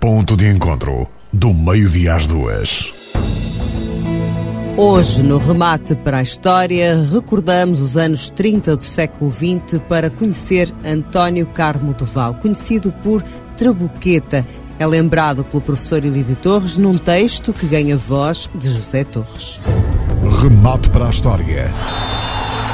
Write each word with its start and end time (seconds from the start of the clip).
Ponto 0.00 0.34
de 0.34 0.48
encontro 0.48 1.06
do 1.30 1.52
meio-dia 1.52 2.14
às 2.14 2.26
duas. 2.26 2.90
Hoje, 4.74 5.22
no 5.22 5.36
remate 5.36 5.94
para 5.94 6.16
a 6.16 6.22
história, 6.22 7.04
recordamos 7.12 7.82
os 7.82 7.98
anos 7.98 8.30
30 8.30 8.78
do 8.78 8.82
século 8.82 9.30
XX 9.30 9.78
para 9.90 10.08
conhecer 10.08 10.74
António 10.82 11.46
Carmo 11.48 11.92
Duval, 11.92 12.32
conhecido 12.36 12.90
por 13.02 13.22
Trabuqueta. 13.58 14.46
É 14.78 14.86
lembrado 14.86 15.44
pelo 15.44 15.60
professor 15.60 16.02
Elídio 16.02 16.36
Torres 16.36 16.78
num 16.78 16.96
texto 16.96 17.52
que 17.52 17.66
ganha 17.66 17.98
voz 17.98 18.48
de 18.54 18.70
José 18.70 19.04
Torres. 19.04 19.60
Remate 20.40 20.88
para 20.88 21.08
a 21.08 21.10
história 21.10 21.74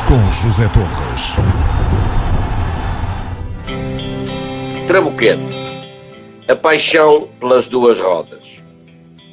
com 0.07 0.31
José 0.31 0.69
Torres. 0.69 1.37
Trabuqueta. 4.87 5.76
A 6.49 6.55
paixão 6.55 7.29
pelas 7.41 7.69
duas 7.69 7.99
rodas. 7.99 8.63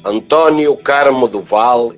António 0.04 0.76
Carmo 0.76 1.28
Duval 1.28 1.94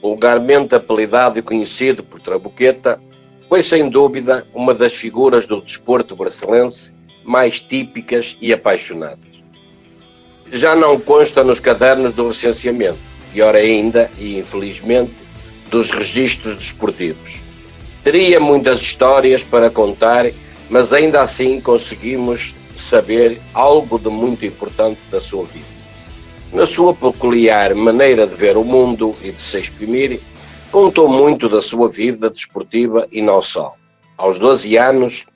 vulgarmente 0.00 0.74
apelidado 0.74 1.38
e 1.38 1.42
conhecido 1.42 2.02
por 2.02 2.20
Trabuqueta, 2.20 3.00
foi 3.48 3.62
sem 3.62 3.88
dúvida 3.88 4.46
uma 4.54 4.72
das 4.72 4.94
figuras 4.94 5.46
do 5.46 5.60
desporto 5.60 6.16
brasilense 6.16 6.94
mais 7.24 7.60
típicas 7.60 8.36
e 8.40 8.52
apaixonadas. 8.52 9.18
Já 10.52 10.74
não 10.74 10.98
consta 10.98 11.44
nos 11.44 11.60
cadernos 11.60 12.14
do 12.14 12.28
recenseamento, 12.28 12.98
pior 13.32 13.54
ainda, 13.54 14.10
e 14.18 14.38
infelizmente, 14.38 15.12
dos 15.70 15.90
registros 15.90 16.56
desportivos. 16.56 17.38
Teria 18.02 18.40
muitas 18.40 18.80
histórias 18.80 19.42
para 19.42 19.70
contar, 19.70 20.26
mas 20.68 20.92
ainda 20.92 21.20
assim 21.20 21.60
conseguimos 21.60 22.54
saber 22.80 23.40
algo 23.54 23.98
de 23.98 24.08
muito 24.08 24.44
importante 24.44 25.00
da 25.10 25.20
sua 25.20 25.44
vida. 25.44 25.66
Na 26.52 26.66
sua 26.66 26.92
peculiar 26.92 27.74
maneira 27.74 28.26
de 28.26 28.34
ver 28.34 28.56
o 28.56 28.64
mundo 28.64 29.14
e 29.22 29.30
de 29.30 29.40
se 29.40 29.58
exprimir, 29.58 30.20
contou 30.72 31.08
muito 31.08 31.48
da 31.48 31.60
sua 31.60 31.88
vida 31.88 32.28
desportiva 32.28 33.06
e 33.12 33.22
não 33.22 33.40
só. 33.40 33.74
Aos 34.16 34.38
12 34.38 34.76
anos, 34.76 35.26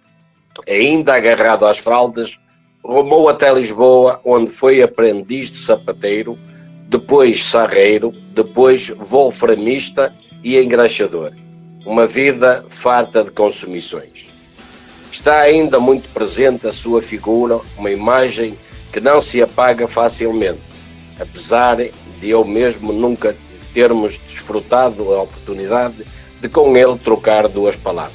ainda 0.69 1.15
agarrado 1.15 1.67
às 1.67 1.79
fraldas, 1.79 2.39
rumou 2.83 3.29
até 3.29 3.53
Lisboa, 3.53 4.21
onde 4.25 4.51
foi 4.51 4.83
aprendiz 4.83 5.51
de 5.51 5.59
sapateiro, 5.59 6.39
depois 6.89 7.45
sarreiro, 7.45 8.13
depois 8.35 8.89
wolframista 8.89 10.13
e 10.43 10.59
engraxador. 10.59 11.33
Uma 11.87 12.07
vida 12.07 12.65
farta 12.69 13.25
de 13.25 13.31
consumições. 13.31 14.34
Está 15.15 15.39
ainda 15.39 15.79
muito 15.79 16.09
presente 16.09 16.67
a 16.67 16.73
sua 16.73 17.01
figura, 17.01 17.61
uma 17.79 17.89
imagem 17.93 18.57
que 18.93 19.01
não 19.01 19.23
se 19.23 19.41
apaga 19.41 19.87
facilmente 19.87 20.75
apesar 21.19 21.77
de 21.77 22.29
eu 22.29 22.45
mesmo 22.45 22.93
nunca 22.93 23.37
termos 23.73 24.19
desfrutado 24.29 25.15
a 25.15 25.23
oportunidade 25.23 26.05
de 26.41 26.49
com 26.49 26.77
ele 26.77 26.99
trocar 26.99 27.47
duas 27.47 27.77
palavras. 27.77 28.15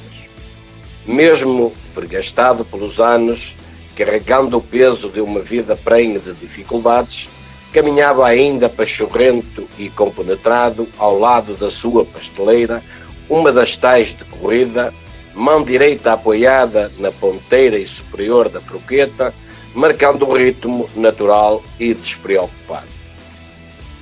Mesmo 1.06 1.72
vergastado 1.94 2.66
pelos 2.66 3.00
anos, 3.00 3.54
carregando 3.96 4.58
o 4.58 4.62
peso 4.62 5.08
de 5.08 5.22
uma 5.22 5.40
vida 5.40 5.74
prenhe 5.74 6.18
de 6.18 6.34
dificuldades, 6.34 7.30
caminhava 7.72 8.26
ainda 8.26 8.68
pachorrento 8.68 9.66
e 9.78 9.88
compenetrado 9.88 10.86
ao 10.98 11.18
lado 11.18 11.56
da 11.56 11.70
sua 11.70 12.04
pasteleira, 12.04 12.84
uma 13.26 13.50
das 13.50 13.74
tais 13.78 14.14
de 14.14 14.24
corrida, 14.24 14.92
mão 15.34 15.62
direita 15.62 16.12
apoiada 16.12 16.90
na 16.98 17.10
ponteira 17.10 17.78
e 17.78 17.86
superior 17.86 18.48
da 18.48 18.60
croqueta, 18.60 19.34
marcando 19.74 20.28
o 20.28 20.36
ritmo 20.36 20.88
natural 20.96 21.62
e 21.78 21.94
despreocupado. 21.94 22.88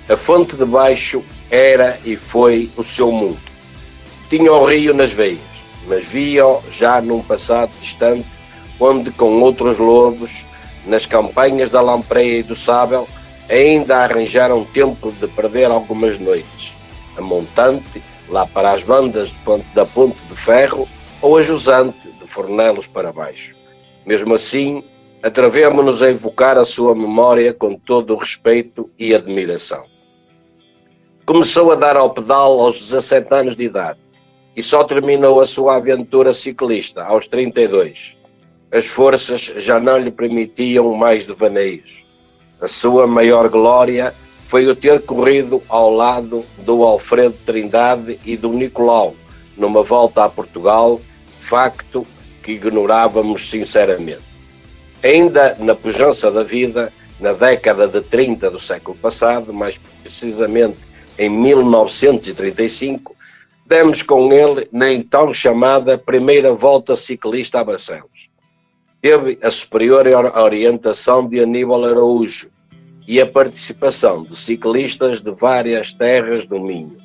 A 0.08 0.16
fonte 0.16 0.56
de 0.56 0.64
baixo 0.64 1.22
era 1.50 1.98
e 2.04 2.16
foi 2.16 2.70
o 2.76 2.82
seu 2.82 3.12
mundo. 3.12 3.38
Tinha 4.30 4.52
o 4.52 4.64
rio 4.64 4.94
nas 4.94 5.12
veias, 5.12 5.38
mas 5.86 6.06
via-o 6.06 6.62
já 6.72 7.00
num 7.00 7.22
passado 7.22 7.70
distante, 7.80 8.26
onde 8.80 9.10
com 9.10 9.40
outros 9.40 9.78
lobos, 9.78 10.46
nas 10.86 11.04
campanhas 11.04 11.70
da 11.70 11.80
Lampreia 11.80 12.38
e 12.38 12.42
do 12.42 12.56
Sábel, 12.56 13.08
ainda 13.48 13.98
arranjaram 13.98 14.64
tempo 14.64 15.12
de 15.12 15.26
perder 15.28 15.70
algumas 15.70 16.18
noites, 16.18 16.72
a 17.16 17.22
montante, 17.22 18.02
lá 18.28 18.46
para 18.46 18.72
as 18.72 18.82
bandas 18.82 19.32
da 19.74 19.86
Ponte 19.86 20.18
de 20.28 20.36
Ferro, 20.36 20.88
ou 21.20 21.36
a 21.36 21.42
jusante, 21.42 22.10
de 22.10 22.26
Fornelos 22.26 22.86
para 22.86 23.12
baixo. 23.12 23.54
Mesmo 24.06 24.34
assim, 24.34 24.82
Atrevemos-nos 25.20 26.00
a 26.00 26.10
evocar 26.10 26.56
a 26.56 26.64
sua 26.64 26.94
memória 26.94 27.52
com 27.52 27.74
todo 27.74 28.14
o 28.14 28.16
respeito 28.16 28.88
e 28.96 29.12
admiração. 29.12 29.82
Começou 31.26 31.72
a 31.72 31.74
dar 31.74 31.96
ao 31.96 32.10
pedal 32.10 32.60
aos 32.60 32.78
17 32.78 33.34
anos 33.34 33.56
de 33.56 33.64
idade 33.64 33.98
e 34.54 34.62
só 34.62 34.84
terminou 34.84 35.40
a 35.40 35.46
sua 35.46 35.74
aventura 35.76 36.32
ciclista 36.32 37.02
aos 37.02 37.26
32. 37.26 38.16
As 38.70 38.86
forças 38.86 39.52
já 39.56 39.80
não 39.80 39.98
lhe 39.98 40.12
permitiam 40.12 40.94
mais 40.94 41.26
devaneios. 41.26 41.90
A 42.60 42.68
sua 42.68 43.06
maior 43.08 43.48
glória 43.48 44.14
foi 44.46 44.68
o 44.68 44.76
ter 44.76 45.02
corrido 45.02 45.60
ao 45.68 45.92
lado 45.92 46.44
do 46.58 46.84
Alfredo 46.84 47.36
Trindade 47.44 48.20
e 48.24 48.36
do 48.36 48.52
Nicolau 48.52 49.16
numa 49.56 49.82
volta 49.82 50.24
a 50.24 50.28
Portugal, 50.28 51.00
facto 51.48 52.06
que 52.42 52.52
ignorávamos 52.52 53.48
sinceramente. 53.48 54.22
Ainda 55.02 55.56
na 55.58 55.74
pujança 55.74 56.30
da 56.30 56.42
vida, 56.42 56.92
na 57.18 57.32
década 57.32 57.88
de 57.88 58.00
30 58.02 58.50
do 58.50 58.60
século 58.60 58.96
passado, 58.98 59.52
mais 59.52 59.78
precisamente 60.02 60.78
em 61.18 61.28
1935, 61.28 63.14
demos 63.66 64.02
com 64.02 64.32
ele 64.32 64.68
na 64.72 64.92
então 64.92 65.32
chamada 65.32 65.98
primeira 65.98 66.52
volta 66.52 66.94
ciclista 66.96 67.60
a 67.60 67.64
Barcelos. 67.64 68.30
Teve 69.00 69.38
a 69.42 69.50
superior 69.50 70.06
orientação 70.36 71.28
de 71.28 71.40
Aníbal 71.40 71.84
Araújo 71.84 72.50
e 73.06 73.20
a 73.20 73.26
participação 73.26 74.24
de 74.24 74.36
ciclistas 74.36 75.20
de 75.20 75.30
várias 75.30 75.92
terras 75.92 76.46
do 76.46 76.60
Minho. 76.60 76.96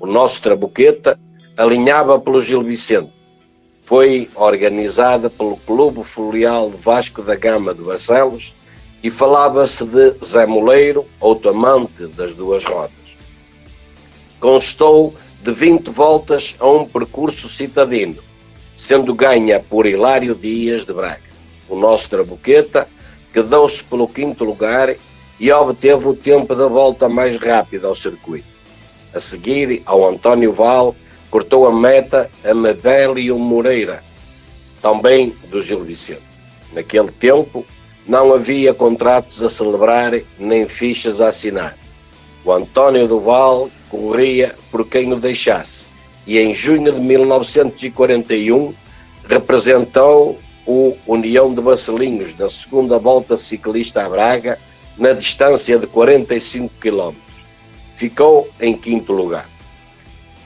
O 0.00 0.06
nosso 0.06 0.40
Trabuqueta 0.40 1.18
alinhava 1.56 2.18
pelo 2.18 2.42
Gil 2.42 2.62
Vicente, 2.62 3.15
foi 3.86 4.28
organizada 4.34 5.30
pelo 5.30 5.56
Clube 5.58 6.02
Folial 6.02 6.70
Vasco 6.70 7.22
da 7.22 7.36
Gama 7.36 7.72
de 7.72 7.82
Barcelos 7.82 8.54
e 9.02 9.10
falava-se 9.10 9.84
de 9.84 10.16
Zé 10.24 10.44
Moleiro, 10.44 11.06
outro 11.20 11.50
amante 11.50 12.06
das 12.08 12.34
duas 12.34 12.64
rodas. 12.64 12.90
Constou 14.40 15.14
de 15.40 15.52
20 15.52 15.90
voltas 15.90 16.56
a 16.58 16.68
um 16.68 16.84
percurso 16.84 17.48
citadino, 17.48 18.20
sendo 18.86 19.14
ganha 19.14 19.60
por 19.60 19.86
Hilário 19.86 20.34
Dias 20.34 20.84
de 20.84 20.92
Braga, 20.92 21.22
o 21.68 21.76
nosso 21.76 22.10
Trabuqueta, 22.10 22.88
que 23.32 23.40
deu-se 23.40 23.84
pelo 23.84 24.08
quinto 24.08 24.44
lugar 24.44 24.96
e 25.38 25.52
obteve 25.52 26.08
o 26.08 26.14
tempo 26.14 26.56
da 26.56 26.66
volta 26.66 27.08
mais 27.08 27.36
rápida 27.36 27.86
ao 27.86 27.94
circuito. 27.94 28.48
A 29.14 29.20
seguir, 29.20 29.82
ao 29.86 30.08
António 30.08 30.52
Val, 30.52 30.96
cortou 31.36 31.66
a 31.66 31.70
meta 31.70 32.30
a 32.42 32.54
Mabélio 32.54 33.38
Moreira, 33.38 34.02
também 34.80 35.36
do 35.50 35.62
Gil 35.62 35.84
Vicente. 35.84 36.22
Naquele 36.72 37.12
tempo, 37.12 37.62
não 38.06 38.32
havia 38.32 38.72
contratos 38.72 39.42
a 39.42 39.50
celebrar 39.50 40.18
nem 40.38 40.66
fichas 40.66 41.20
a 41.20 41.28
assinar. 41.28 41.76
O 42.42 42.50
António 42.50 43.06
Duval 43.06 43.68
corria 43.90 44.54
por 44.70 44.88
quem 44.88 45.12
o 45.12 45.20
deixasse 45.20 45.86
e 46.26 46.38
em 46.38 46.54
junho 46.54 46.90
de 46.90 47.00
1941 47.02 48.74
representou 49.28 50.38
o 50.64 50.96
União 51.06 51.54
de 51.54 51.60
Barcelinhos 51.60 52.34
na 52.38 52.48
segunda 52.48 52.98
volta 52.98 53.36
ciclista 53.36 54.06
a 54.06 54.08
Braga 54.08 54.58
na 54.96 55.12
distância 55.12 55.78
de 55.78 55.86
45 55.86 56.72
km. 56.80 57.14
Ficou 57.94 58.48
em 58.58 58.74
quinto 58.74 59.12
lugar. 59.12 59.54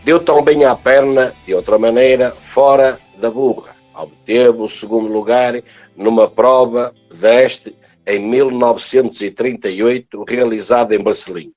Deu 0.04 0.18
também 0.18 0.64
a 0.64 0.74
perna, 0.74 1.34
de 1.46 1.54
outra 1.54 1.78
maneira, 1.78 2.30
fora 2.30 2.98
da 3.18 3.30
burra. 3.30 3.76
Obteve 3.94 4.62
o 4.62 4.68
segundo 4.68 5.12
lugar 5.12 5.62
numa 5.94 6.28
prova 6.28 6.94
deste 7.12 7.76
em 8.06 8.18
1938, 8.18 10.24
realizada 10.26 10.94
em 10.94 11.02
Barcelinhos. 11.02 11.52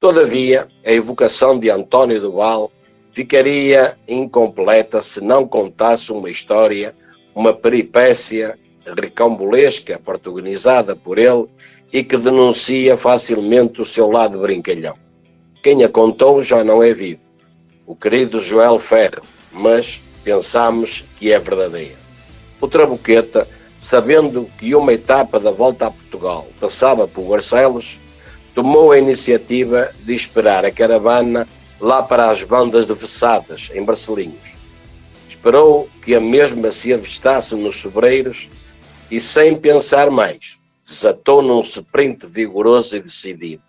Todavia, 0.00 0.66
a 0.84 0.90
evocação 0.90 1.56
de 1.56 1.70
António 1.70 2.20
Duval 2.20 2.72
ficaria 3.12 3.96
incompleta 4.08 5.00
se 5.00 5.20
não 5.20 5.46
contasse 5.46 6.10
uma 6.10 6.28
história, 6.28 6.96
uma 7.32 7.54
peripécia 7.54 8.58
recambolesca 8.84 10.00
protagonizada 10.04 10.96
por 10.96 11.16
ele 11.16 11.46
e 11.92 12.02
que 12.02 12.16
denuncia 12.16 12.96
facilmente 12.96 13.80
o 13.80 13.84
seu 13.84 14.10
lado 14.10 14.40
brincalhão. 14.40 14.96
Quem 15.62 15.84
a 15.84 15.88
contou 15.88 16.42
já 16.42 16.64
não 16.64 16.82
é 16.82 16.92
vivo 16.92 17.21
o 17.92 17.94
querido 17.94 18.40
Joel 18.40 18.78
Ferro, 18.78 19.20
mas 19.52 20.00
pensamos 20.24 21.04
que 21.18 21.30
é 21.30 21.38
verdadeira. 21.38 21.98
O 22.58 22.66
Trabuqueta 22.66 23.46
sabendo 23.90 24.50
que 24.56 24.74
uma 24.74 24.94
etapa 24.94 25.38
da 25.38 25.50
volta 25.50 25.88
a 25.88 25.90
Portugal 25.90 26.48
passava 26.58 27.06
por 27.06 27.28
Barcelos, 27.28 27.98
tomou 28.54 28.92
a 28.92 28.98
iniciativa 28.98 29.90
de 30.00 30.14
esperar 30.14 30.64
a 30.64 30.70
caravana 30.70 31.46
lá 31.78 32.02
para 32.02 32.30
as 32.30 32.42
bandas 32.42 32.86
de 32.86 32.94
Vessadas, 32.94 33.70
em 33.74 33.84
Barcelinhos. 33.84 34.54
Esperou 35.28 35.86
que 36.02 36.14
a 36.14 36.20
mesma 36.20 36.72
se 36.72 36.94
avistasse 36.94 37.54
nos 37.54 37.76
sobreiros 37.76 38.48
e, 39.10 39.20
sem 39.20 39.54
pensar 39.54 40.10
mais, 40.10 40.58
desatou 40.82 41.42
num 41.42 41.60
sprint 41.60 42.26
vigoroso 42.26 42.96
e 42.96 43.02
decidido. 43.02 43.62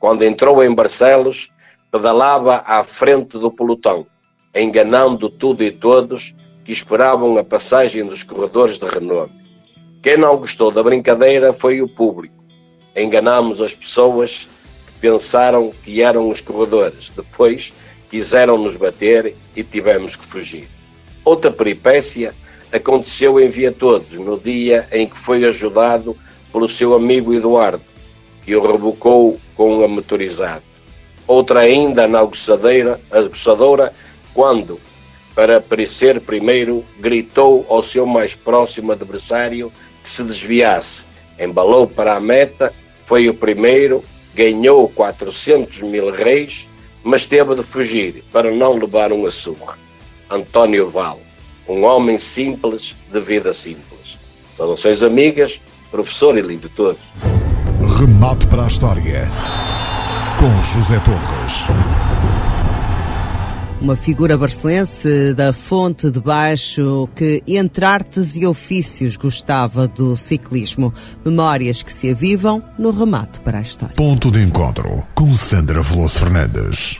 Quando 0.00 0.24
entrou 0.24 0.60
em 0.64 0.74
Barcelos, 0.74 1.53
pedalava 1.94 2.64
à 2.66 2.82
frente 2.82 3.38
do 3.38 3.52
pelotão, 3.52 4.04
enganando 4.52 5.30
tudo 5.30 5.62
e 5.62 5.70
todos 5.70 6.34
que 6.64 6.72
esperavam 6.72 7.38
a 7.38 7.44
passagem 7.44 8.04
dos 8.04 8.24
corredores 8.24 8.78
de 8.78 8.86
renome. 8.88 9.30
Quem 10.02 10.18
não 10.18 10.36
gostou 10.36 10.72
da 10.72 10.82
brincadeira 10.82 11.52
foi 11.52 11.80
o 11.80 11.88
público. 11.88 12.34
Enganámos 12.96 13.62
as 13.62 13.76
pessoas 13.76 14.48
que 14.86 14.92
pensaram 15.02 15.72
que 15.84 16.02
eram 16.02 16.30
os 16.30 16.40
corredores. 16.40 17.12
Depois 17.14 17.72
quiseram 18.10 18.58
nos 18.58 18.74
bater 18.74 19.36
e 19.54 19.62
tivemos 19.62 20.16
que 20.16 20.26
fugir. 20.26 20.68
Outra 21.24 21.52
peripécia 21.52 22.34
aconteceu 22.72 23.38
em 23.38 23.46
Via 23.46 23.70
Todos, 23.70 24.18
no 24.18 24.36
dia 24.36 24.88
em 24.90 25.06
que 25.06 25.16
foi 25.16 25.44
ajudado 25.44 26.16
pelo 26.52 26.68
seu 26.68 26.92
amigo 26.92 27.32
Eduardo, 27.32 27.84
que 28.44 28.56
o 28.56 28.66
rebocou 28.66 29.38
com 29.54 29.78
um 29.78 29.86
motorizado. 29.86 30.73
Outra 31.26 31.60
ainda 31.60 32.06
na 32.06 32.20
aguçadora, 32.20 33.92
quando, 34.32 34.78
para 35.34 35.56
aparecer 35.56 36.20
primeiro, 36.20 36.84
gritou 36.98 37.66
ao 37.68 37.82
seu 37.82 38.04
mais 38.06 38.34
próximo 38.34 38.92
adversário 38.92 39.72
que 40.02 40.10
se 40.10 40.22
desviasse. 40.22 41.06
Embalou 41.38 41.86
para 41.86 42.14
a 42.14 42.20
meta, 42.20 42.72
foi 43.06 43.28
o 43.28 43.34
primeiro, 43.34 44.02
ganhou 44.34 44.88
400 44.88 45.80
mil 45.82 46.10
reis, 46.12 46.68
mas 47.02 47.26
teve 47.26 47.54
de 47.54 47.62
fugir 47.62 48.22
para 48.30 48.50
não 48.50 48.76
levar 48.78 49.12
uma 49.12 49.30
surra. 49.30 49.78
António 50.30 50.90
Val, 50.90 51.20
um 51.68 51.84
homem 51.84 52.18
simples, 52.18 52.94
de 53.10 53.20
vida 53.20 53.52
simples. 53.52 54.18
Saudações 54.56 55.02
amigas, 55.02 55.60
professor 55.90 56.36
e 56.36 56.42
lindo 56.42 56.68
todos. 56.68 57.00
Remate 57.98 58.46
para 58.46 58.64
a 58.64 58.66
história 58.66 59.30
com 60.44 60.62
José 60.62 61.00
Torres. 61.00 61.68
Uma 63.80 63.96
figura 63.96 64.36
barcelense 64.36 65.32
da 65.32 65.54
Fonte 65.54 66.10
de 66.10 66.20
Baixo 66.20 67.08
que, 67.16 67.42
entre 67.48 67.82
artes 67.86 68.36
e 68.36 68.44
ofícios, 68.44 69.16
gostava 69.16 69.88
do 69.88 70.18
ciclismo. 70.18 70.92
Memórias 71.24 71.82
que 71.82 71.90
se 71.90 72.10
avivam 72.10 72.62
no 72.78 72.90
remate 72.90 73.40
para 73.40 73.56
a 73.56 73.62
história. 73.62 73.94
Ponto 73.94 74.30
de 74.30 74.42
encontro 74.42 75.02
com 75.14 75.32
Sandra 75.32 75.80
Veloso 75.82 76.20
Fernandes. 76.20 76.98